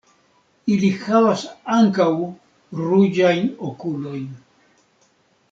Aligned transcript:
Ili 0.75 0.87
havas 1.01 1.43
ankaŭ 1.75 2.07
ruĝajn 2.81 3.45
okulojn. 3.69 4.27